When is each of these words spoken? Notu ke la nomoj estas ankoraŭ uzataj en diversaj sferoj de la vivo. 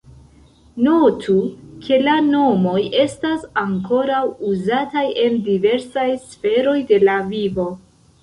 Notu 0.85 1.33
ke 1.87 1.99
la 2.05 2.15
nomoj 2.29 2.79
estas 3.03 3.43
ankoraŭ 3.63 4.23
uzataj 4.53 5.05
en 5.25 5.37
diversaj 5.49 6.07
sferoj 6.31 6.77
de 6.93 6.99
la 7.05 7.19
vivo. 7.31 7.67